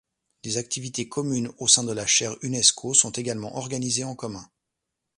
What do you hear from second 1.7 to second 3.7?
de la Chaire Unesco sont également